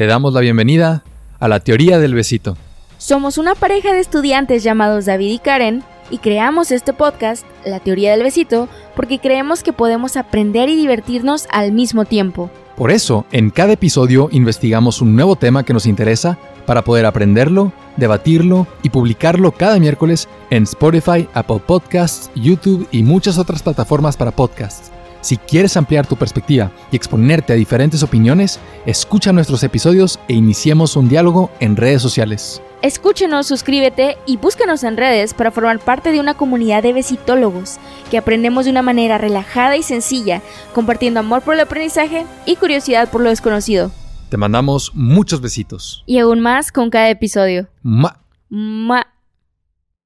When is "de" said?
3.92-4.00, 36.12-36.20, 36.82-36.94, 38.64-38.70